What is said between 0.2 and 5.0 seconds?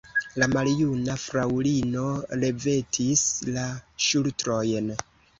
La maljuna fraŭlino levetis la ŝultrojn.